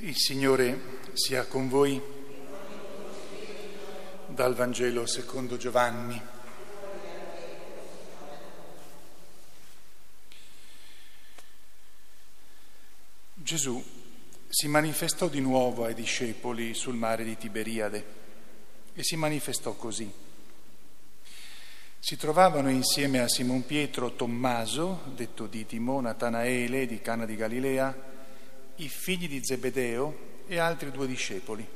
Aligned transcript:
Il 0.00 0.16
Signore 0.16 1.00
sia 1.14 1.44
con 1.46 1.68
voi 1.68 2.00
dal 4.28 4.54
Vangelo 4.54 5.06
secondo 5.06 5.56
Giovanni. 5.56 6.22
Gesù 13.34 13.84
si 14.48 14.68
manifestò 14.68 15.26
di 15.26 15.40
nuovo 15.40 15.84
ai 15.84 15.94
discepoli 15.94 16.74
sul 16.74 16.94
mare 16.94 17.24
di 17.24 17.36
Tiberiade 17.36 18.04
e 18.92 19.02
si 19.02 19.16
manifestò 19.16 19.72
così. 19.74 20.08
Si 21.98 22.16
trovavano 22.16 22.70
insieme 22.70 23.18
a 23.18 23.26
Simon 23.26 23.66
Pietro 23.66 24.14
Tommaso, 24.14 25.02
detto 25.16 25.48
Ditimo, 25.48 26.00
Natanaele 26.00 26.86
di 26.86 27.00
Cana 27.00 27.26
di 27.26 27.34
Galilea, 27.34 28.07
i 28.78 28.88
figli 28.88 29.28
di 29.28 29.44
Zebedeo 29.44 30.42
e 30.46 30.58
altri 30.58 30.90
due 30.90 31.06
discepoli. 31.06 31.66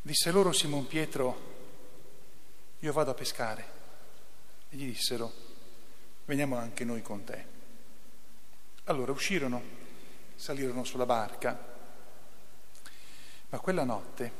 Disse 0.00 0.30
loro 0.30 0.52
Simon 0.52 0.86
Pietro, 0.86 1.56
io 2.78 2.92
vado 2.92 3.10
a 3.10 3.14
pescare. 3.14 3.76
E 4.70 4.76
gli 4.76 4.86
dissero, 4.86 5.32
veniamo 6.24 6.56
anche 6.56 6.84
noi 6.84 7.02
con 7.02 7.24
te. 7.24 7.56
Allora 8.84 9.12
uscirono, 9.12 9.62
salirono 10.34 10.84
sulla 10.84 11.06
barca, 11.06 11.76
ma 13.50 13.58
quella 13.58 13.84
notte 13.84 14.32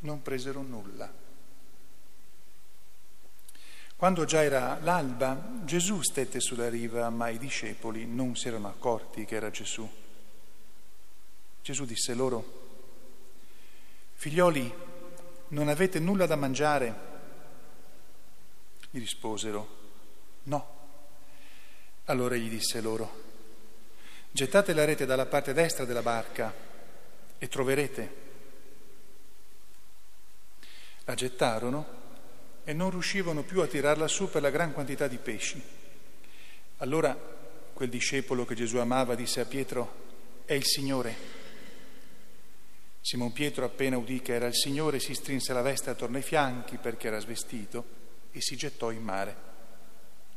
non 0.00 0.20
presero 0.22 0.60
nulla. 0.62 1.10
Quando 4.00 4.24
già 4.24 4.42
era 4.42 4.78
l'alba, 4.80 5.60
Gesù 5.62 6.00
stette 6.00 6.40
sulla 6.40 6.70
riva, 6.70 7.10
ma 7.10 7.28
i 7.28 7.36
discepoli 7.36 8.06
non 8.06 8.34
si 8.34 8.48
erano 8.48 8.68
accorti 8.68 9.26
che 9.26 9.34
era 9.34 9.50
Gesù. 9.50 9.86
Gesù 11.60 11.84
disse 11.84 12.14
loro, 12.14 12.42
Figlioli, 14.14 14.74
non 15.48 15.68
avete 15.68 15.98
nulla 15.98 16.24
da 16.24 16.36
mangiare? 16.36 16.94
Gli 18.88 19.00
risposero, 19.00 19.68
no. 20.44 20.76
Allora 22.06 22.36
gli 22.36 22.48
disse 22.48 22.80
loro, 22.80 23.22
gettate 24.30 24.72
la 24.72 24.86
rete 24.86 25.04
dalla 25.04 25.26
parte 25.26 25.52
destra 25.52 25.84
della 25.84 26.00
barca 26.00 26.54
e 27.36 27.48
troverete. 27.48 28.14
La 31.04 31.14
gettarono 31.14 31.99
e 32.70 32.72
non 32.72 32.90
riuscivano 32.90 33.42
più 33.42 33.62
a 33.62 33.66
tirarla 33.66 34.06
su 34.06 34.30
per 34.30 34.42
la 34.42 34.50
gran 34.50 34.72
quantità 34.72 35.08
di 35.08 35.16
pesci. 35.16 35.60
Allora 36.76 37.18
quel 37.72 37.88
discepolo 37.88 38.44
che 38.44 38.54
Gesù 38.54 38.76
amava 38.76 39.16
disse 39.16 39.40
a 39.40 39.44
Pietro, 39.44 40.42
è 40.44 40.52
il 40.52 40.64
Signore. 40.64 41.16
Simon 43.00 43.32
Pietro 43.32 43.64
appena 43.64 43.96
udì 43.96 44.22
che 44.22 44.34
era 44.34 44.46
il 44.46 44.54
Signore 44.54 45.00
si 45.00 45.14
strinse 45.14 45.52
la 45.52 45.62
veste 45.62 45.90
attorno 45.90 46.18
ai 46.18 46.22
fianchi 46.22 46.76
perché 46.76 47.08
era 47.08 47.18
svestito 47.18 47.84
e 48.30 48.40
si 48.40 48.54
gettò 48.54 48.92
in 48.92 49.02
mare. 49.02 49.36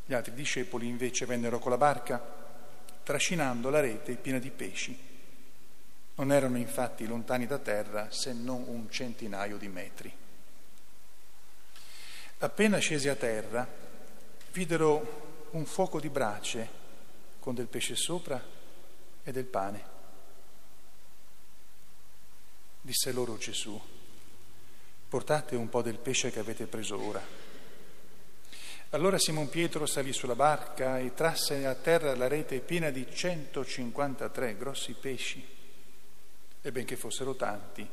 Gli 0.03 0.15
altri 0.15 0.33
discepoli 0.33 0.87
invece 0.87 1.27
vennero 1.27 1.59
con 1.59 1.69
la 1.69 1.77
barca 1.77 2.19
trascinando 3.03 3.69
la 3.69 3.79
rete 3.79 4.15
piena 4.15 4.39
di 4.39 4.49
pesci. 4.49 4.97
Non 6.15 6.31
erano 6.31 6.57
infatti 6.57 7.05
lontani 7.05 7.45
da 7.45 7.59
terra 7.59 8.09
se 8.09 8.33
non 8.33 8.63
un 8.65 8.89
centinaio 8.89 9.57
di 9.57 9.67
metri. 9.67 10.21
Appena 12.43 12.77
scesi 12.77 13.07
a 13.07 13.15
terra, 13.15 13.65
videro 14.51 15.47
un 15.51 15.65
fuoco 15.65 16.01
di 16.01 16.09
brace 16.09 16.67
con 17.39 17.55
del 17.55 17.67
pesce 17.67 17.95
sopra 17.95 18.43
e 19.23 19.31
del 19.31 19.45
pane. 19.45 19.85
Disse 22.81 23.13
loro 23.13 23.37
Gesù, 23.37 23.81
portate 25.07 25.55
un 25.55 25.69
po' 25.69 25.81
del 25.81 25.97
pesce 25.99 26.31
che 26.31 26.39
avete 26.39 26.65
preso 26.65 27.01
ora. 27.01 27.21
Allora 28.89 29.17
Simon 29.17 29.47
Pietro 29.47 29.85
salì 29.85 30.11
sulla 30.11 30.35
barca 30.35 30.99
e 30.99 31.13
trasse 31.13 31.65
a 31.65 31.75
terra 31.75 32.13
la 32.13 32.27
rete 32.27 32.59
piena 32.59 32.89
di 32.89 33.07
153 33.09 34.57
grossi 34.57 34.91
pesci. 34.95 35.47
E 36.61 36.71
benché 36.73 36.97
fossero 36.97 37.35
tanti, 37.35 37.89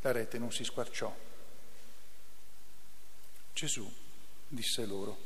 la 0.00 0.10
rete 0.10 0.36
non 0.36 0.50
si 0.50 0.64
squarciò. 0.64 1.25
Gesù 3.56 3.90
disse 4.48 4.84
loro, 4.84 5.16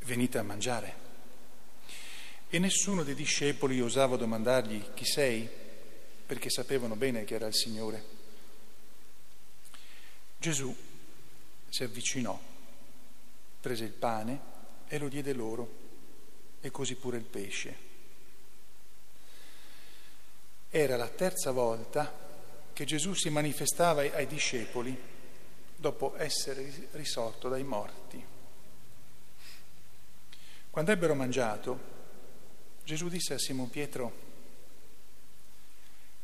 venite 0.00 0.36
a 0.36 0.42
mangiare. 0.42 0.94
E 2.50 2.58
nessuno 2.58 3.02
dei 3.02 3.14
discepoli 3.14 3.80
osava 3.80 4.16
domandargli 4.16 4.92
chi 4.92 5.06
sei, 5.06 5.48
perché 6.26 6.50
sapevano 6.50 6.96
bene 6.96 7.24
che 7.24 7.34
era 7.34 7.46
il 7.46 7.54
Signore. 7.54 8.04
Gesù 10.36 10.76
si 11.70 11.82
avvicinò, 11.82 12.38
prese 13.58 13.84
il 13.84 13.92
pane 13.92 14.40
e 14.86 14.98
lo 14.98 15.08
diede 15.08 15.32
loro, 15.32 15.76
e 16.60 16.70
così 16.70 16.94
pure 16.94 17.16
il 17.16 17.24
pesce. 17.24 17.76
Era 20.68 20.98
la 20.98 21.08
terza 21.08 21.52
volta 21.52 22.70
che 22.74 22.84
Gesù 22.84 23.14
si 23.14 23.30
manifestava 23.30 24.02
ai 24.02 24.26
discepoli 24.26 25.16
dopo 25.80 26.16
essere 26.16 26.88
risorto 26.92 27.48
dai 27.48 27.62
morti. 27.62 28.24
Quando 30.70 30.90
ebbero 30.90 31.14
mangiato, 31.14 31.96
Gesù 32.82 33.08
disse 33.08 33.34
a 33.34 33.38
Simon 33.38 33.70
Pietro, 33.70 34.26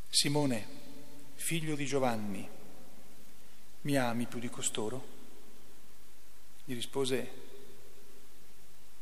Simone, 0.09 0.67
figlio 1.35 1.77
di 1.77 1.87
Giovanni, 1.87 2.49
mi 3.83 3.97
ami 3.97 4.27
più 4.27 4.41
di 4.41 4.51
costoro? 4.51 5.13
Gli 6.65 6.75
rispose, 6.75 7.31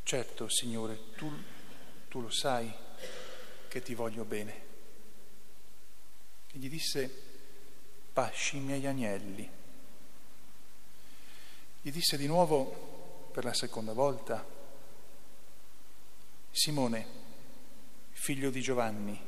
certo 0.02 0.48
Signore, 0.50 1.12
tu, 1.14 1.32
tu 2.08 2.20
lo 2.20 2.30
sai 2.30 2.70
che 3.68 3.80
ti 3.80 3.94
voglio 3.94 4.24
bene. 4.24 4.70
E 6.52 6.58
gli 6.58 6.68
disse, 6.68 7.10
pasci 8.12 8.58
i 8.58 8.60
miei 8.60 8.86
agnelli. 8.86 9.60
Gli 11.84 11.90
disse 11.90 12.16
di 12.16 12.28
nuovo 12.28 13.30
per 13.32 13.42
la 13.42 13.52
seconda 13.52 13.92
volta, 13.92 14.46
Simone, 16.52 17.06
figlio 18.12 18.50
di 18.50 18.60
Giovanni, 18.60 19.20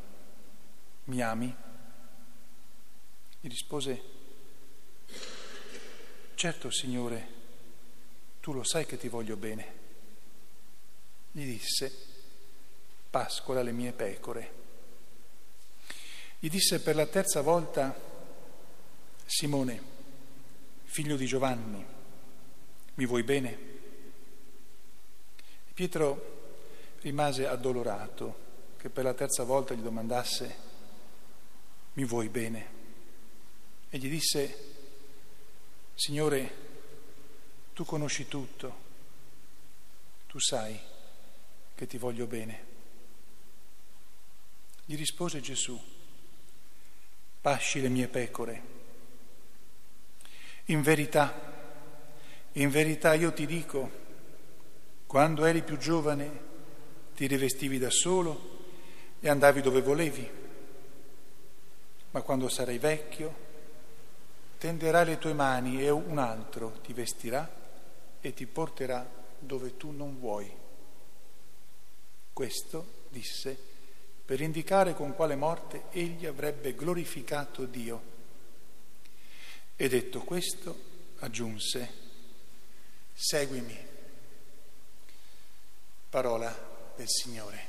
mi 1.06 1.20
ami? 1.20 1.52
Gli 3.40 3.48
rispose, 3.48 4.02
certo 6.36 6.70
Signore, 6.70 7.28
tu 8.38 8.52
lo 8.52 8.62
sai 8.62 8.86
che 8.86 8.98
ti 8.98 9.08
voglio 9.08 9.36
bene. 9.36 9.72
Gli 11.32 11.44
disse, 11.44 11.92
pascola 13.10 13.62
le 13.62 13.72
mie 13.72 13.90
pecore. 13.90 14.52
Gli 16.38 16.48
disse 16.48 16.80
per 16.80 16.94
la 16.94 17.06
terza 17.06 17.40
volta, 17.40 17.98
Simone, 19.26 19.82
figlio 20.84 21.16
di 21.16 21.26
Giovanni, 21.26 22.02
mi 22.94 23.06
vuoi 23.06 23.22
bene? 23.22 23.72
Pietro 25.74 26.32
rimase 27.00 27.46
addolorato 27.46 28.42
che 28.76 28.88
per 28.90 29.04
la 29.04 29.14
terza 29.14 29.42
volta 29.44 29.74
gli 29.74 29.80
domandasse, 29.80 30.56
mi 31.94 32.04
vuoi 32.04 32.28
bene? 32.28 32.72
E 33.90 33.98
gli 33.98 34.08
disse, 34.08 34.72
Signore, 35.94 36.62
tu 37.72 37.84
conosci 37.84 38.28
tutto, 38.28 38.82
tu 40.26 40.38
sai 40.38 40.78
che 41.74 41.86
ti 41.86 41.98
voglio 41.98 42.26
bene. 42.26 42.72
Gli 44.84 44.96
rispose 44.96 45.40
Gesù, 45.40 45.80
pasci 47.40 47.80
le 47.80 47.88
mie 47.88 48.06
pecore. 48.08 48.62
In 50.66 50.82
verità, 50.82 51.53
in 52.54 52.70
verità 52.70 53.14
io 53.14 53.32
ti 53.32 53.46
dico, 53.46 54.02
quando 55.06 55.44
eri 55.44 55.62
più 55.62 55.76
giovane 55.76 56.42
ti 57.14 57.26
rivestivi 57.26 57.78
da 57.78 57.90
solo 57.90 58.52
e 59.20 59.28
andavi 59.28 59.60
dove 59.60 59.80
volevi, 59.80 60.30
ma 62.10 62.22
quando 62.22 62.48
sarai 62.48 62.78
vecchio 62.78 63.42
tenderai 64.58 65.04
le 65.04 65.18
tue 65.18 65.32
mani 65.32 65.82
e 65.82 65.90
un 65.90 66.18
altro 66.18 66.78
ti 66.82 66.92
vestirà 66.92 67.62
e 68.20 68.34
ti 68.34 68.46
porterà 68.46 69.08
dove 69.38 69.76
tu 69.76 69.90
non 69.90 70.18
vuoi. 70.18 70.50
Questo 72.32 73.02
disse 73.08 73.56
per 74.24 74.40
indicare 74.40 74.94
con 74.94 75.14
quale 75.14 75.36
morte 75.36 75.84
egli 75.90 76.24
avrebbe 76.24 76.74
glorificato 76.74 77.66
Dio. 77.66 78.12
E 79.76 79.88
detto 79.88 80.20
questo, 80.20 80.76
aggiunse, 81.18 82.03
Seguimi. 83.14 83.78
Parola 86.10 86.54
del 86.96 87.08
Signore. 87.08 87.66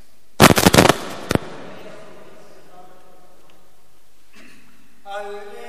Alleluia. 5.03 5.64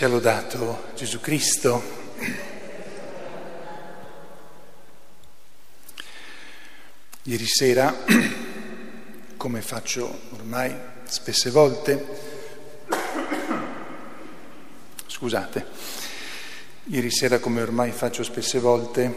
Sia 0.00 0.08
lodato 0.08 0.84
Gesù 0.94 1.20
Cristo. 1.20 1.82
Ieri 7.24 7.46
sera, 7.46 7.94
come 9.36 9.60
faccio 9.60 10.20
ormai 10.30 10.74
spesse 11.04 11.50
volte, 11.50 12.02
scusate, 15.06 15.66
ieri 16.84 17.10
sera 17.10 17.38
come 17.38 17.60
ormai 17.60 17.92
faccio 17.92 18.22
spesse 18.22 18.58
volte, 18.58 19.14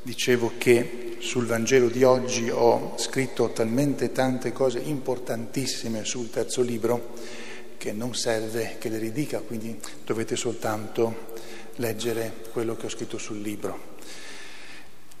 dicevo 0.00 0.52
che 0.58 1.16
sul 1.18 1.46
Vangelo 1.46 1.88
di 1.88 2.04
oggi 2.04 2.48
ho 2.50 2.94
scritto 2.98 3.50
talmente 3.50 4.12
tante 4.12 4.52
cose 4.52 4.78
importantissime 4.78 6.04
sul 6.04 6.30
terzo 6.30 6.62
libro 6.62 7.41
che 7.82 7.90
non 7.90 8.14
serve 8.14 8.76
che 8.78 8.88
le 8.88 8.98
ridica, 8.98 9.40
quindi 9.40 9.76
dovete 10.06 10.36
soltanto 10.36 11.32
leggere 11.76 12.32
quello 12.52 12.76
che 12.76 12.86
ho 12.86 12.88
scritto 12.88 13.18
sul 13.18 13.40
libro. 13.40 13.96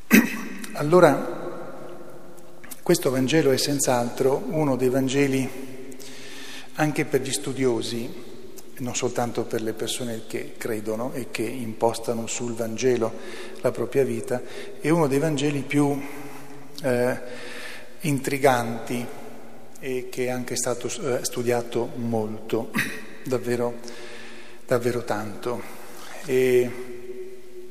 Allora, 0.74 1.40
questo 2.80 3.10
Vangelo 3.10 3.50
è 3.50 3.56
senz'altro 3.56 4.44
uno 4.50 4.76
dei 4.76 4.90
Vangeli 4.90 5.50
anche 6.74 7.04
per 7.04 7.22
gli 7.22 7.32
studiosi, 7.32 8.08
non 8.78 8.94
soltanto 8.94 9.42
per 9.42 9.60
le 9.60 9.72
persone 9.72 10.22
che 10.28 10.54
credono 10.56 11.12
e 11.14 11.32
che 11.32 11.42
impostano 11.42 12.28
sul 12.28 12.54
Vangelo 12.54 13.12
la 13.60 13.72
propria 13.72 14.04
vita, 14.04 14.40
è 14.80 14.88
uno 14.88 15.08
dei 15.08 15.18
Vangeli 15.18 15.62
più 15.62 16.00
eh, 16.80 17.20
intriganti, 18.02 19.04
e 19.84 20.08
che 20.08 20.26
è 20.26 20.28
anche 20.28 20.54
stato 20.54 20.86
eh, 20.86 21.24
studiato 21.24 21.90
molto, 21.96 22.70
davvero, 23.26 23.74
davvero 24.64 25.02
tanto. 25.02 25.60
E 26.24 26.70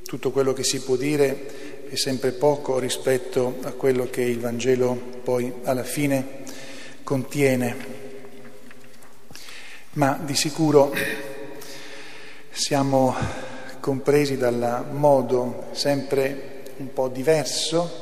tutto 0.04 0.32
quello 0.32 0.52
che 0.52 0.66
si 0.66 0.82
può 0.82 0.98
dire 0.98 1.88
è 1.88 1.96
sempre 1.96 2.34
poco 2.34 2.80
rispetto 2.80 3.60
a 3.62 3.72
quello 3.72 4.10
che 4.10 4.24
il 4.24 4.42
Vangelo 4.42 4.94
poi 5.24 5.54
alla 5.64 5.86
fine 5.86 6.44
contiene, 7.04 7.76
ma 9.92 10.20
di 10.22 10.36
sicuro 10.36 10.94
siamo 12.50 13.16
compresi 13.80 14.36
dal 14.36 14.88
modo 14.92 15.70
sempre 15.72 16.64
un 16.76 16.92
po' 16.92 17.08
diverso 17.08 18.01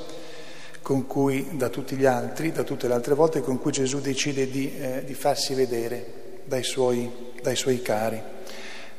con 0.89 1.05
cui, 1.05 1.49
da 1.51 1.69
tutti 1.69 1.95
gli 1.95 2.05
altri, 2.05 2.51
da 2.51 2.63
tutte 2.63 2.87
le 2.87 2.95
altre 2.95 3.13
volte, 3.13 3.41
con 3.41 3.59
cui 3.59 3.71
Gesù 3.71 4.01
decide 4.01 4.49
di, 4.49 4.75
eh, 4.75 5.03
di 5.05 5.13
farsi 5.13 5.53
vedere 5.53 6.41
dai 6.45 6.63
suoi, 6.63 7.07
dai 7.43 7.55
suoi 7.55 7.79
cari, 7.83 8.19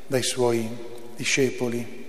dai 0.07 0.23
suoi 0.23 0.69
discepoli, 1.17 2.07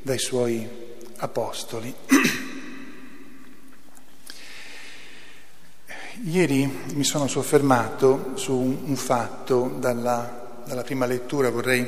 dai 0.00 0.20
suoi 0.20 0.68
apostoli. 1.16 1.92
Ieri 6.22 6.72
mi 6.94 7.02
sono 7.02 7.26
soffermato 7.26 8.36
su 8.36 8.54
un, 8.54 8.94
fatto 8.94 9.78
dalla, 9.80 10.62
dalla, 10.64 10.84
prima 10.84 11.06
lettura, 11.06 11.50
vorrei 11.50 11.84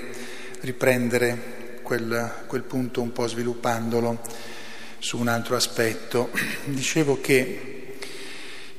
riprendere 0.62 1.78
quel, 1.84 2.43
quel 2.48 2.64
punto 2.64 3.02
un 3.02 3.12
po' 3.12 3.28
sviluppandolo 3.28 4.56
su 4.98 5.19
un 5.19 5.28
altro 5.28 5.56
aspetto. 5.56 6.31
Dicevo 6.64 7.20
che 7.20 7.75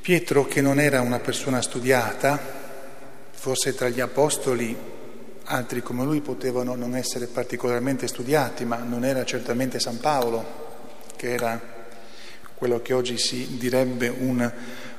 Pietro, 0.02 0.46
che 0.46 0.62
non 0.62 0.80
era 0.80 1.02
una 1.02 1.20
persona 1.20 1.62
studiata, 1.62 2.40
forse 3.32 3.76
tra 3.76 3.90
gli 3.90 4.00
apostoli 4.00 4.76
altri 5.50 5.82
come 5.82 6.04
lui 6.04 6.22
potevano 6.22 6.76
non 6.76 6.96
essere 6.96 7.28
particolarmente 7.28 8.08
studiati, 8.08 8.66
ma 8.66 8.78
non 8.78 9.04
era 9.04 9.26
certamente 9.26 9.80
San 9.80 10.00
Paolo, 10.00 10.46
che 11.16 11.34
era 11.34 11.60
quello 12.56 12.82
che 12.82 12.94
oggi 12.94 13.18
si 13.18 13.58
direbbe 13.58 14.08
un 14.08 14.52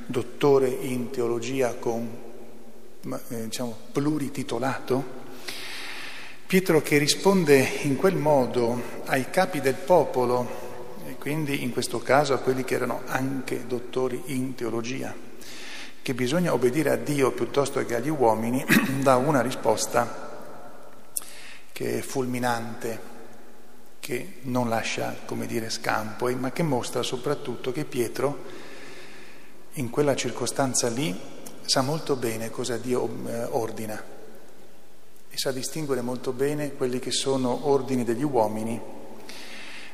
dottore 0.07 0.69
in 0.69 1.11
teologia 1.11 1.75
con, 1.75 2.09
eh, 3.29 3.45
diciamo, 3.45 3.77
plurititolato. 3.93 5.17
Pietro 6.47 6.81
che 6.81 6.99
risponde 6.99 7.67
in 7.83 7.97
quel 7.97 8.15
modo 8.15 8.81
ai 9.07 9.29
capi 9.31 9.61
del 9.61 9.75
popolo 9.75 10.68
quindi 11.17 11.63
in 11.63 11.73
questo 11.73 12.01
caso 12.01 12.35
a 12.35 12.39
quelli 12.39 12.65
che 12.65 12.75
erano 12.75 13.03
anche 13.07 13.67
dottori 13.67 14.23
in 14.27 14.55
teologia, 14.55 15.15
che 16.03 16.15
bisogna 16.15 16.53
obbedire 16.53 16.91
a 16.91 16.97
Dio 16.97 17.33
piuttosto 17.33 17.85
che 17.85 17.95
agli 17.95 18.11
uomini, 18.11 18.65
dà 19.01 19.17
una 19.17 19.41
risposta 19.41 20.27
che 21.73 21.99
è 21.99 22.01
fulminante, 22.01 23.17
che 24.01 24.35
non 24.43 24.69
lascia, 24.69 25.17
come 25.25 25.47
dire, 25.47 25.71
scampo, 25.71 26.29
ma 26.37 26.51
che 26.51 26.63
mostra 26.63 27.03
soprattutto 27.03 27.73
che 27.73 27.85
Pietro 27.85 28.67
in 29.75 29.91
quella 29.91 30.17
circostanza 30.17 30.89
lì 30.89 31.17
sa 31.65 31.83
molto 31.83 32.17
bene 32.17 32.51
cosa 32.51 32.79
Dio 32.79 33.09
eh, 33.27 33.45
ordina 33.45 34.03
e 35.29 35.37
sa 35.37 35.53
distinguere 35.53 36.01
molto 36.01 36.33
bene 36.33 36.75
quelli 36.75 36.99
che 36.99 37.11
sono 37.11 37.69
ordini 37.69 38.03
degli 38.03 38.25
uomini 38.25 38.81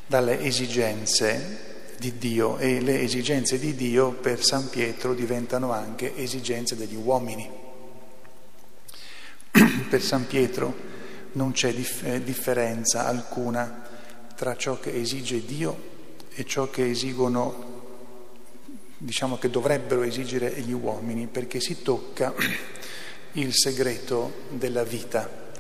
dalle 0.07 0.41
esigenze 0.41 1.73
di 1.99 2.19
Dio 2.19 2.59
e 2.59 2.81
le 2.81 3.01
esigenze 3.01 3.59
di 3.59 3.75
Dio 3.75 4.13
per 4.13 4.45
San 4.45 4.69
Pietro 4.69 5.15
diventano 5.15 5.73
anche 5.73 6.17
esigenze 6.17 6.77
degli 6.77 6.97
uomini. 6.97 7.49
per 9.89 10.03
San 10.03 10.27
Pietro 10.27 10.93
non 11.33 11.53
c'è 11.53 11.75
eh, 12.03 12.23
differenza 12.23 13.07
alcuna 13.07 13.83
tra 14.35 14.57
ciò 14.57 14.79
che 14.79 14.95
esige 14.95 15.45
Dio 15.45 15.93
e 16.35 16.45
ciò 16.45 16.69
che 16.69 16.91
esigono, 16.91 17.73
diciamo 18.99 19.39
che 19.39 19.49
dovrebbero 19.49 20.03
esigere 20.03 20.51
gli 20.61 20.73
uomini, 20.73 21.27
perché 21.27 21.61
si 21.61 21.83
tocca 21.83 22.35
il 23.33 23.55
segreto 23.55 24.43
della 24.51 24.83
vita, 24.83 25.53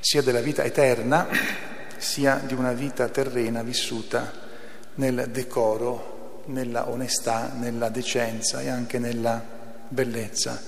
sia 0.00 0.22
della 0.22 0.40
vita 0.40 0.64
eterna, 0.64 1.74
sia 1.98 2.42
di 2.44 2.54
una 2.54 2.72
vita 2.72 3.08
terrena 3.08 3.62
vissuta 3.62 4.32
nel 4.94 5.28
decoro, 5.30 6.42
nella 6.46 6.88
onestà, 6.88 7.52
nella 7.54 7.88
decenza 7.88 8.60
e 8.60 8.68
anche 8.68 8.98
nella 8.98 9.42
bellezza 9.88 10.62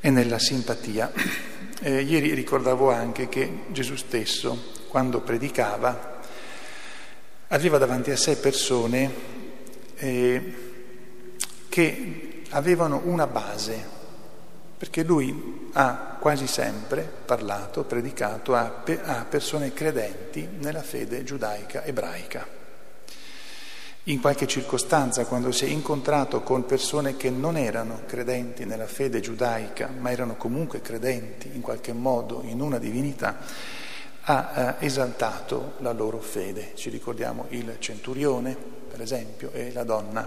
e 0.00 0.10
nella 0.10 0.38
simpatia. 0.38 1.12
Eh, 1.82 2.02
ieri 2.02 2.34
ricordavo 2.34 2.90
anche 2.90 3.30
che 3.30 3.60
Gesù 3.68 3.96
stesso, 3.96 4.74
quando 4.90 5.22
predicava, 5.22 6.20
aveva 7.48 7.78
davanti 7.78 8.10
a 8.10 8.18
sé 8.18 8.36
persone 8.36 9.10
eh, 9.96 10.54
che 11.70 12.42
avevano 12.50 13.00
una 13.04 13.26
base, 13.26 13.82
perché 14.80 15.02
lui 15.02 15.68
ha 15.74 16.16
quasi 16.18 16.46
sempre 16.46 17.02
parlato, 17.02 17.84
predicato 17.84 18.54
a, 18.54 18.82
a 19.02 19.26
persone 19.28 19.74
credenti 19.74 20.48
nella 20.58 20.80
fede 20.80 21.22
giudaica 21.22 21.84
ebraica. 21.84 22.46
In 24.04 24.22
qualche 24.22 24.46
circostanza, 24.46 25.26
quando 25.26 25.52
si 25.52 25.66
è 25.66 25.68
incontrato 25.68 26.40
con 26.40 26.64
persone 26.64 27.18
che 27.18 27.28
non 27.28 27.58
erano 27.58 28.04
credenti 28.06 28.64
nella 28.64 28.86
fede 28.86 29.20
giudaica, 29.20 29.90
ma 29.98 30.10
erano 30.10 30.36
comunque 30.36 30.80
credenti 30.80 31.50
in 31.52 31.60
qualche 31.60 31.92
modo 31.92 32.40
in 32.44 32.62
una 32.62 32.78
divinità, 32.78 33.36
ha 34.22 34.76
eh, 34.80 34.86
esaltato 34.86 35.74
la 35.80 35.92
loro 35.92 36.20
fede. 36.20 36.72
Ci 36.74 36.88
ricordiamo 36.88 37.44
il 37.50 37.76
centurione, 37.80 38.56
per 38.90 39.02
esempio, 39.02 39.50
e 39.52 39.72
la 39.74 39.84
donna 39.84 40.26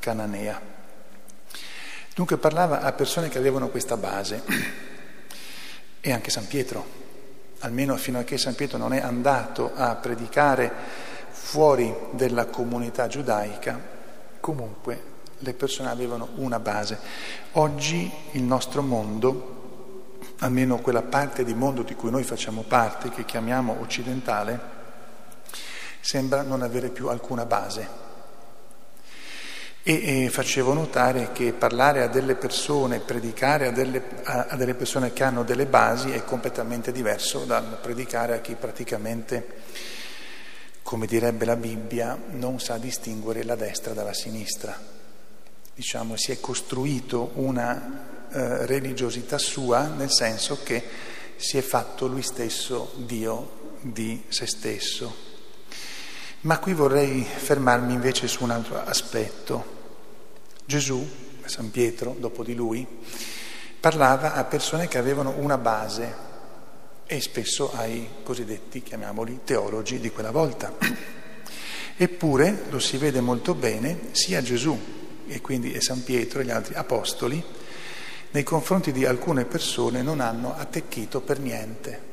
cananea. 0.00 0.79
Dunque 2.20 2.36
parlava 2.36 2.82
a 2.82 2.92
persone 2.92 3.30
che 3.30 3.38
avevano 3.38 3.68
questa 3.68 3.96
base 3.96 4.42
e 6.00 6.12
anche 6.12 6.28
San 6.28 6.46
Pietro, 6.46 6.84
almeno 7.60 7.96
fino 7.96 8.18
a 8.18 8.24
che 8.24 8.36
San 8.36 8.54
Pietro 8.54 8.76
non 8.76 8.92
è 8.92 9.00
andato 9.00 9.72
a 9.74 9.94
predicare 9.94 10.70
fuori 11.30 11.90
della 12.10 12.44
comunità 12.44 13.06
giudaica, 13.06 13.80
comunque 14.38 15.02
le 15.38 15.54
persone 15.54 15.88
avevano 15.88 16.32
una 16.34 16.58
base. 16.60 16.98
Oggi 17.52 18.12
il 18.32 18.42
nostro 18.42 18.82
mondo, 18.82 20.18
almeno 20.40 20.76
quella 20.80 21.00
parte 21.00 21.42
di 21.42 21.54
mondo 21.54 21.80
di 21.80 21.94
cui 21.94 22.10
noi 22.10 22.24
facciamo 22.24 22.64
parte, 22.68 23.08
che 23.08 23.24
chiamiamo 23.24 23.78
occidentale, 23.80 24.60
sembra 26.00 26.42
non 26.42 26.60
avere 26.60 26.90
più 26.90 27.08
alcuna 27.08 27.46
base 27.46 28.09
e, 29.82 30.24
e 30.24 30.28
facevo 30.28 30.74
notare 30.74 31.30
che 31.32 31.52
parlare 31.52 32.02
a 32.02 32.08
delle 32.08 32.34
persone, 32.34 33.00
predicare 33.00 33.68
a 33.68 33.70
delle, 33.70 34.02
a, 34.24 34.46
a 34.50 34.56
delle 34.56 34.74
persone 34.74 35.12
che 35.12 35.24
hanno 35.24 35.42
delle 35.42 35.66
basi 35.66 36.10
è 36.10 36.24
completamente 36.24 36.92
diverso 36.92 37.44
dal 37.44 37.78
predicare 37.80 38.34
a 38.34 38.40
chi 38.40 38.54
praticamente, 38.54 39.46
come 40.82 41.06
direbbe 41.06 41.44
la 41.44 41.56
Bibbia, 41.56 42.18
non 42.30 42.60
sa 42.60 42.76
distinguere 42.76 43.42
la 43.42 43.56
destra 43.56 43.94
dalla 43.94 44.14
sinistra. 44.14 44.78
Diciamo, 45.74 46.16
si 46.16 46.32
è 46.32 46.40
costruito 46.40 47.30
una 47.34 48.28
eh, 48.30 48.66
religiosità 48.66 49.38
sua 49.38 49.86
nel 49.86 50.10
senso 50.10 50.62
che 50.62 50.82
si 51.36 51.56
è 51.56 51.62
fatto 51.62 52.06
lui 52.06 52.22
stesso 52.22 52.92
Dio 52.96 53.78
di 53.80 54.24
se 54.28 54.46
stesso. 54.46 55.29
Ma 56.42 56.58
qui 56.58 56.72
vorrei 56.72 57.22
fermarmi 57.22 57.92
invece 57.92 58.26
su 58.26 58.44
un 58.44 58.50
altro 58.50 58.82
aspetto. 58.82 59.78
Gesù, 60.64 61.06
San 61.44 61.70
Pietro, 61.70 62.16
dopo 62.18 62.42
di 62.42 62.54
lui, 62.54 62.86
parlava 63.78 64.32
a 64.32 64.44
persone 64.44 64.88
che 64.88 64.96
avevano 64.96 65.34
una 65.36 65.58
base 65.58 66.28
e 67.04 67.20
spesso 67.20 67.72
ai 67.74 68.08
cosiddetti, 68.22 68.82
chiamiamoli, 68.82 69.40
teologi 69.44 70.00
di 70.00 70.10
quella 70.10 70.30
volta. 70.30 70.72
Eppure, 71.94 72.62
lo 72.70 72.78
si 72.78 72.96
vede 72.96 73.20
molto 73.20 73.54
bene, 73.54 74.08
sia 74.12 74.40
Gesù 74.40 74.78
e 75.26 75.42
quindi 75.42 75.78
San 75.82 76.02
Pietro 76.02 76.40
e 76.40 76.46
gli 76.46 76.50
altri 76.50 76.72
apostoli, 76.72 77.44
nei 78.30 78.44
confronti 78.44 78.92
di 78.92 79.04
alcune 79.04 79.44
persone 79.44 80.00
non 80.00 80.20
hanno 80.20 80.54
attecchito 80.56 81.20
per 81.20 81.38
niente. 81.38 82.09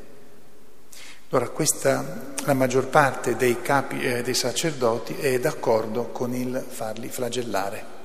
Allora, 1.29 1.49
questa, 1.49 2.33
la 2.45 2.53
maggior 2.53 2.87
parte 2.87 3.35
dei 3.35 3.61
capi 3.61 4.01
eh, 4.01 4.21
dei 4.21 4.33
sacerdoti 4.33 5.15
è 5.15 5.39
d'accordo 5.39 6.07
con 6.07 6.33
il 6.33 6.63
farli 6.67 7.09
flagellare 7.09 7.95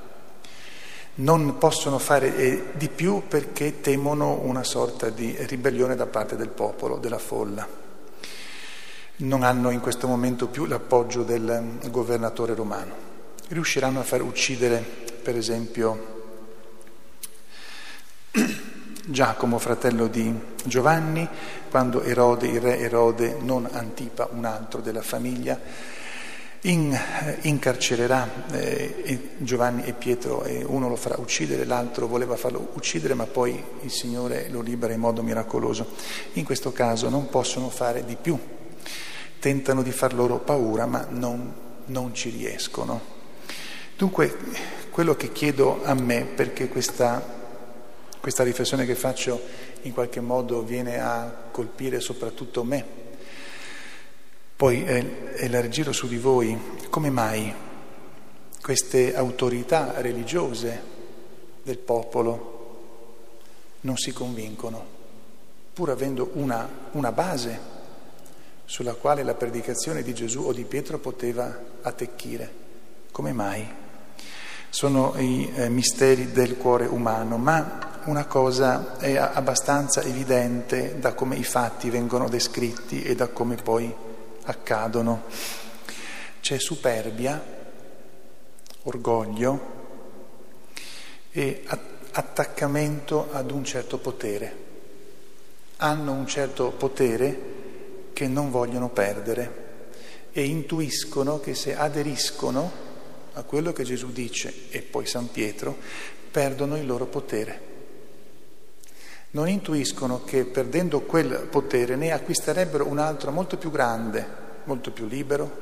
non 1.15 1.59
possono 1.59 1.99
fare 1.99 2.35
eh, 2.35 2.63
di 2.73 2.89
più 2.89 3.23
perché 3.27 3.81
temono 3.81 4.39
una 4.43 4.63
sorta 4.63 5.09
di 5.09 5.35
ribellione 5.41 5.95
da 5.95 6.07
parte 6.07 6.35
del 6.35 6.49
popolo, 6.49 6.97
della 6.97 7.19
folla. 7.19 7.67
Non 9.17 9.43
hanno 9.43 9.69
in 9.69 9.79
questo 9.79 10.07
momento 10.07 10.47
più 10.47 10.65
l'appoggio 10.65 11.21
del 11.21 11.59
mm, 11.61 11.89
governatore 11.91 12.55
romano. 12.55 13.11
Riusciranno 13.49 13.99
a 13.99 14.03
far 14.03 14.23
uccidere, 14.23 14.83
per 15.21 15.37
esempio, 15.37 16.12
Giacomo, 19.05 19.59
fratello 19.59 20.07
di 20.07 20.33
Giovanni, 20.63 21.27
quando 21.69 22.03
Erode, 22.03 22.47
il 22.47 22.61
re 22.61 22.79
Erode, 22.79 23.35
non 23.41 23.67
Antipa, 23.69 24.29
un 24.31 24.45
altro 24.45 24.79
della 24.79 25.01
famiglia, 25.01 25.59
in, 26.61 26.93
eh, 26.93 27.39
incarcererà 27.41 28.45
eh, 28.51 29.31
Giovanni 29.39 29.83
e 29.83 29.91
Pietro 29.91 30.43
e 30.45 30.63
uno 30.65 30.87
lo 30.87 30.95
farà 30.95 31.19
uccidere, 31.19 31.65
l'altro 31.65 32.07
voleva 32.07 32.37
farlo 32.37 32.69
uccidere 32.75 33.13
ma 33.13 33.25
poi 33.25 33.61
il 33.81 33.91
Signore 33.91 34.47
lo 34.49 34.61
libera 34.61 34.93
in 34.93 35.01
modo 35.01 35.21
miracoloso. 35.21 35.85
In 36.33 36.45
questo 36.45 36.71
caso 36.71 37.09
non 37.09 37.27
possono 37.27 37.69
fare 37.69 38.05
di 38.05 38.15
più, 38.15 38.39
tentano 39.39 39.81
di 39.81 39.91
far 39.91 40.13
loro 40.13 40.39
paura 40.39 40.85
ma 40.85 41.05
non, 41.09 41.53
non 41.87 42.13
ci 42.13 42.29
riescono. 42.29 43.01
Dunque 43.97 44.37
quello 44.91 45.15
che 45.15 45.33
chiedo 45.33 45.81
a 45.83 45.93
me, 45.93 46.23
perché 46.23 46.69
questa, 46.69 47.42
questa 48.23 48.43
riflessione 48.43 48.85
che 48.85 48.95
faccio 48.95 49.37
in 49.81 49.91
qualche 49.91 50.21
modo 50.21 50.63
viene 50.63 50.97
a 50.97 51.29
colpire 51.51 51.99
soprattutto 51.99 52.63
me, 52.63 52.85
poi 54.55 54.85
eh, 54.85 55.67
giro 55.67 55.91
su 55.91 56.07
di 56.07 56.15
voi, 56.15 56.57
come 56.89 57.09
mai 57.09 57.53
queste 58.61 59.13
autorità 59.13 59.99
religiose 59.99 60.81
del 61.63 61.79
popolo 61.79 62.77
non 63.81 63.97
si 63.97 64.13
convincono, 64.13 64.85
pur 65.73 65.89
avendo 65.89 66.29
una, 66.35 66.65
una 66.91 67.11
base 67.11 67.59
sulla 68.63 68.93
quale 68.93 69.23
la 69.23 69.33
predicazione 69.33 70.01
di 70.01 70.13
Gesù 70.13 70.43
o 70.43 70.53
di 70.53 70.63
Pietro 70.63 70.97
poteva 70.97 71.61
attecchire? 71.81 72.49
Come 73.11 73.33
mai? 73.33 73.67
Sono 74.69 75.13
i 75.17 75.51
eh, 75.53 75.67
misteri 75.67 76.31
del 76.31 76.55
cuore 76.55 76.85
umano, 76.85 77.35
ma 77.35 77.91
una 78.05 78.25
cosa 78.25 78.97
è 78.97 79.15
abbastanza 79.15 80.01
evidente 80.01 80.99
da 80.99 81.13
come 81.13 81.35
i 81.37 81.43
fatti 81.43 81.89
vengono 81.89 82.27
descritti 82.27 83.01
e 83.03 83.15
da 83.15 83.27
come 83.27 83.55
poi 83.55 83.93
accadono. 84.43 85.23
C'è 86.41 86.59
superbia, 86.59 87.41
orgoglio 88.83 89.71
e 91.31 91.63
attaccamento 92.11 93.29
ad 93.31 93.51
un 93.51 93.63
certo 93.63 93.97
potere. 93.97 94.61
Hanno 95.77 96.11
un 96.11 96.27
certo 96.27 96.71
potere 96.71 97.51
che 98.11 98.27
non 98.27 98.51
vogliono 98.51 98.89
perdere 98.89 99.61
e 100.31 100.43
intuiscono 100.45 101.39
che 101.39 101.55
se 101.55 101.75
aderiscono 101.75 102.71
a 103.33 103.43
quello 103.43 103.71
che 103.71 103.83
Gesù 103.83 104.11
dice 104.11 104.53
e 104.69 104.81
poi 104.81 105.05
San 105.05 105.31
Pietro, 105.31 105.77
perdono 106.29 106.77
il 106.77 106.85
loro 106.85 107.05
potere 107.05 107.71
non 109.33 109.47
intuiscono 109.49 110.23
che 110.23 110.45
perdendo 110.45 111.01
quel 111.01 111.47
potere 111.49 111.95
ne 111.95 112.11
acquisterebbero 112.11 112.85
un 112.85 112.99
altro 112.99 113.31
molto 113.31 113.57
più 113.57 113.71
grande, 113.71 114.25
molto 114.65 114.91
più 114.91 115.07
libero, 115.07 115.61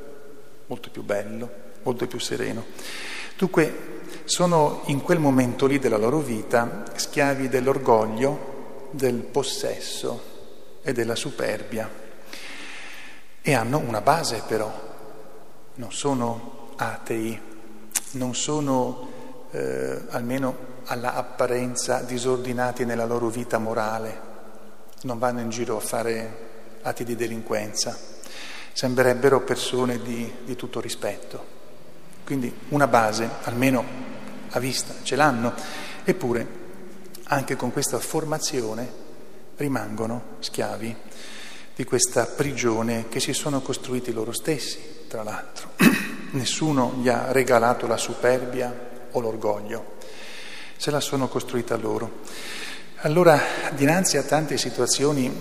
molto 0.67 0.89
più 0.89 1.03
bello, 1.03 1.49
molto 1.83 2.05
più 2.05 2.19
sereno. 2.19 2.65
Dunque 3.37 3.99
sono 4.25 4.81
in 4.87 5.01
quel 5.01 5.19
momento 5.19 5.67
lì 5.67 5.79
della 5.79 5.97
loro 5.97 6.19
vita 6.19 6.83
schiavi 6.93 7.47
dell'orgoglio, 7.47 8.89
del 8.91 9.15
possesso 9.15 10.21
e 10.81 10.91
della 10.91 11.15
superbia. 11.15 11.89
E 13.41 13.53
hanno 13.53 13.77
una 13.77 14.01
base 14.01 14.43
però, 14.45 14.71
non 15.75 15.91
sono 15.93 16.73
atei, 16.75 17.39
non 18.11 18.35
sono 18.35 19.09
eh, 19.51 20.01
almeno 20.09 20.70
alla 20.85 21.15
apparenza 21.15 22.01
disordinati 22.01 22.85
nella 22.85 23.05
loro 23.05 23.29
vita 23.29 23.57
morale, 23.57 24.29
non 25.03 25.19
vanno 25.19 25.39
in 25.39 25.49
giro 25.49 25.77
a 25.77 25.81
fare 25.81 26.49
atti 26.81 27.03
di 27.03 27.15
delinquenza, 27.15 27.97
sembrerebbero 28.73 29.41
persone 29.41 30.01
di, 30.01 30.31
di 30.43 30.55
tutto 30.55 30.79
rispetto. 30.79 31.59
Quindi 32.23 32.53
una 32.69 32.87
base, 32.87 33.29
almeno 33.43 33.83
a 34.49 34.59
vista, 34.59 34.93
ce 35.03 35.15
l'hanno, 35.15 35.53
eppure 36.03 36.59
anche 37.25 37.55
con 37.55 37.71
questa 37.71 37.99
formazione 37.99 38.99
rimangono 39.57 40.37
schiavi 40.39 40.95
di 41.75 41.83
questa 41.83 42.25
prigione 42.25 43.07
che 43.07 43.19
si 43.19 43.33
sono 43.33 43.61
costruiti 43.61 44.11
loro 44.11 44.31
stessi, 44.31 45.05
tra 45.07 45.23
l'altro. 45.23 45.71
Nessuno 46.31 46.97
gli 47.01 47.09
ha 47.09 47.31
regalato 47.31 47.87
la 47.87 47.97
superbia 47.97 48.89
o 49.11 49.19
l'orgoglio 49.19 49.99
se 50.81 50.89
la 50.89 50.99
sono 50.99 51.27
costruita 51.27 51.75
loro. 51.75 52.21
Allora, 53.01 53.39
dinanzi 53.75 54.17
a 54.17 54.23
tante 54.23 54.57
situazioni 54.57 55.31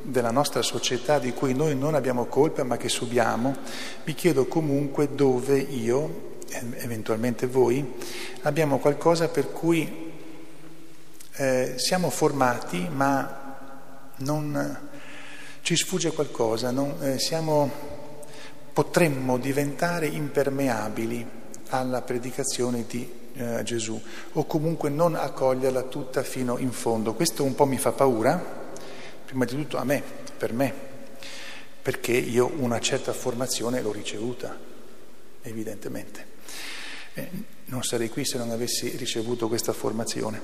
della 0.00 0.30
nostra 0.30 0.62
società 0.62 1.18
di 1.18 1.34
cui 1.34 1.52
noi 1.52 1.76
non 1.76 1.94
abbiamo 1.94 2.24
colpa 2.24 2.64
ma 2.64 2.78
che 2.78 2.88
subiamo, 2.88 3.54
mi 4.04 4.14
chiedo 4.14 4.46
comunque 4.46 5.14
dove 5.14 5.58
io, 5.58 6.38
eventualmente 6.76 7.46
voi, 7.46 7.92
abbiamo 8.44 8.78
qualcosa 8.78 9.28
per 9.28 9.52
cui 9.52 10.14
eh, 11.34 11.74
siamo 11.76 12.08
formati 12.08 12.88
ma 12.90 13.58
non, 14.16 14.88
ci 15.60 15.76
sfugge 15.76 16.12
qualcosa, 16.12 16.70
non, 16.70 16.94
eh, 17.02 17.18
siamo, 17.18 17.70
potremmo 18.72 19.36
diventare 19.36 20.06
impermeabili 20.06 21.28
alla 21.68 22.00
predicazione 22.00 22.86
di 22.88 23.24
eh, 23.36 23.62
Gesù 23.62 24.00
o 24.32 24.44
comunque 24.46 24.88
non 24.88 25.14
accoglierla 25.14 25.82
tutta 25.82 26.22
fino 26.22 26.58
in 26.58 26.72
fondo. 26.72 27.14
Questo 27.14 27.44
un 27.44 27.54
po' 27.54 27.66
mi 27.66 27.78
fa 27.78 27.92
paura, 27.92 28.42
prima 29.24 29.44
di 29.44 29.54
tutto 29.54 29.76
a 29.76 29.84
me, 29.84 30.02
per 30.36 30.52
me, 30.52 30.72
perché 31.82 32.12
io 32.12 32.50
una 32.56 32.80
certa 32.80 33.12
formazione 33.12 33.80
l'ho 33.80 33.92
ricevuta, 33.92 34.58
evidentemente. 35.42 36.34
Eh, 37.14 37.28
non 37.66 37.82
sarei 37.82 38.08
qui 38.08 38.24
se 38.24 38.38
non 38.38 38.50
avessi 38.50 38.96
ricevuto 38.96 39.48
questa 39.48 39.72
formazione. 39.72 40.40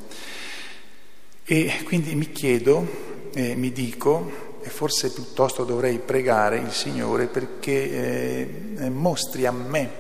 E 1.45 1.83
quindi 1.85 2.15
mi 2.15 2.31
chiedo, 2.31 3.31
eh, 3.35 3.55
mi 3.57 3.73
dico, 3.73 4.59
e 4.63 4.69
forse 4.69 5.13
piuttosto 5.13 5.65
dovrei 5.65 5.99
pregare 5.99 6.59
il 6.59 6.71
Signore 6.71 7.27
perché 7.27 8.77
eh, 8.77 8.91
mostri 8.91 9.45
a 9.45 9.51
me 9.51 9.91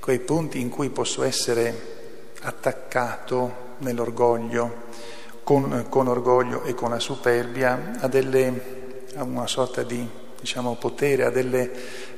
quei 0.00 0.18
punti 0.18 0.60
in 0.60 0.68
cui 0.68 0.90
posso 0.90 1.22
essere 1.22 1.93
attaccato 2.44 3.72
nell'orgoglio, 3.78 4.82
con, 5.42 5.86
con, 5.88 6.08
orgoglio 6.08 6.62
e 6.62 6.74
con 6.74 6.90
la 6.90 7.00
superbia, 7.00 7.96
a, 7.98 8.08
delle, 8.08 9.02
a 9.16 9.24
una 9.24 9.46
sorta 9.46 9.82
di 9.82 10.08
diciamo, 10.40 10.76
potere, 10.76 11.24
a 11.24 11.30
delle, 11.30 11.70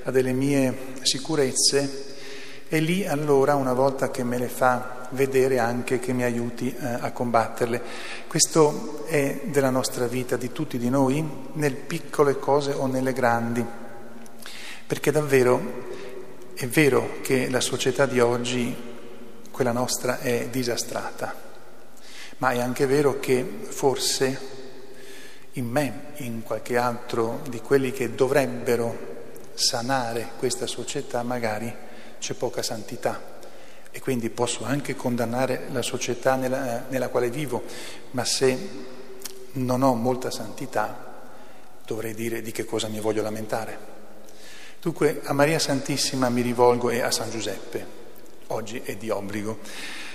a 0.04 0.11
delle 0.11 0.33
mie 0.33 0.95
sicurezze 1.02 2.14
e 2.68 2.80
lì 2.80 3.06
allora, 3.06 3.54
una 3.54 3.75
volta 3.75 4.11
che 4.11 4.25
me 4.25 4.38
le 4.38 4.49
fa 4.49 5.06
vedere 5.11 5.61
anche 5.61 6.00
che 6.00 6.12
mi 6.12 6.25
aiuti 6.25 6.75
eh, 6.75 6.85
a 6.85 7.12
combatterle. 7.12 7.80
Questo 8.26 9.04
è 9.06 9.42
della 9.45 9.71
nostra 9.71 10.09
vita, 10.09 10.37
di 10.37 10.50
tutti 10.50 10.76
di 10.76 10.90
noi, 10.90 11.25
nelle 11.52 11.76
piccole 11.76 12.40
cose 12.40 12.73
o 12.73 12.87
nelle 12.87 13.12
grandi, 13.12 13.64
perché 14.85 15.12
davvero 15.12 15.95
è 16.54 16.66
vero 16.66 17.18
che 17.23 17.49
la 17.50 17.61
società 17.61 18.04
di 18.04 18.18
oggi 18.18 18.75
quella 19.56 19.72
nostra 19.72 20.18
è 20.18 20.48
disastrata, 20.50 21.34
ma 22.36 22.50
è 22.50 22.60
anche 22.60 22.84
vero 22.84 23.18
che 23.18 23.42
forse 23.42 24.38
in 25.52 25.64
me, 25.64 26.12
in 26.16 26.42
qualche 26.42 26.76
altro 26.76 27.40
di 27.48 27.62
quelli 27.62 27.90
che 27.90 28.14
dovrebbero 28.14 29.14
sanare 29.54 30.32
questa 30.36 30.66
società, 30.66 31.22
magari 31.22 31.75
c'è 32.18 32.34
poca 32.34 32.62
santità. 32.62 33.18
E 33.90 33.98
quindi 33.98 34.28
posso 34.28 34.62
anche 34.64 34.94
condannare 34.94 35.68
la 35.72 35.80
società 35.80 36.34
nella, 36.34 36.84
nella 36.90 37.08
quale 37.08 37.30
vivo, 37.30 37.62
ma 38.10 38.26
se 38.26 38.58
non 39.52 39.80
ho 39.80 39.94
molta 39.94 40.30
santità 40.30 41.14
dovrei 41.86 42.12
dire 42.12 42.42
di 42.42 42.52
che 42.52 42.66
cosa 42.66 42.88
mi 42.88 43.00
voglio 43.00 43.22
lamentare. 43.22 43.78
Dunque 44.82 45.22
a 45.25 45.32
Maria 45.32 45.58
Santissima 45.58 46.28
mi 46.28 46.42
rivolgo 46.42 46.90
e 46.90 47.00
a 47.00 47.10
San 47.10 47.30
Giuseppe, 47.30 47.96
oggi 48.49 48.81
è 48.85 48.97
di 48.97 49.11
obbligo, 49.11 49.59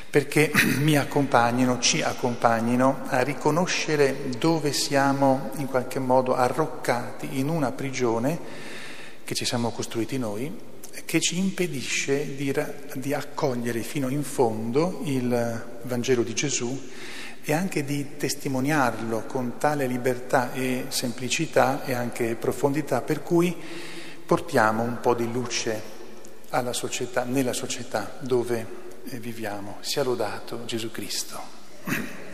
perché 0.10 0.52
mi 0.80 0.98
accompagnino, 0.98 1.80
ci 1.80 2.02
accompagnino 2.02 3.04
a 3.08 3.22
riconoscere 3.22 4.30
dove 4.38 4.74
siamo 4.74 5.52
in 5.58 5.68
qualche 5.68 6.00
modo 6.00 6.36
arroccati 6.36 7.40
in 7.40 7.50
una 7.50 7.72
prigione 7.72 8.40
che 9.24 9.34
ci 9.36 9.46
siamo 9.46 9.72
costruiti 9.72 10.18
noi, 10.18 10.70
che 11.06 11.22
ci 11.22 11.38
impedisce 11.38 12.36
di, 12.36 12.54
di 12.96 13.14
accogliere 13.14 13.82
fino 13.82 14.10
in 14.10 14.24
fondo 14.24 15.02
il 15.06 15.80
Vangelo 15.84 16.22
di 16.22 16.34
Gesù 16.34 16.90
e 17.44 17.54
anche 17.54 17.84
di 17.84 18.18
testimoniarlo 18.18 19.24
con 19.26 19.54
tale 19.58 19.88
libertà 19.88 20.54
e 20.54 20.86
semplicità 20.90 21.84
e 21.86 21.94
anche 21.94 22.36
profondità 22.36 23.02
per 23.02 23.24
cui 23.24 23.56
portiamo 24.26 24.84
un 24.84 25.00
po' 25.00 25.16
di 25.16 25.32
luce 25.32 26.00
società, 26.74 27.24
nella 27.24 27.53
società 27.53 28.17
dove 28.20 28.65
viviamo. 29.03 29.77
Sia 29.81 30.03
lodato 30.03 30.65
Gesù 30.65 30.91
Cristo. 30.91 31.39